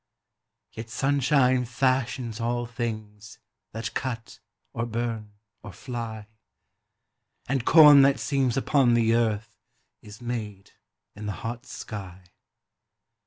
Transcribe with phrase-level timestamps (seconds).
[0.71, 3.37] Yet sunshine fashions all things
[3.71, 4.39] That cut
[4.73, 6.27] or burn or fly;
[7.47, 9.59] And corn that seems upon the earth
[10.01, 10.71] Is made
[11.15, 12.23] in the hot sky.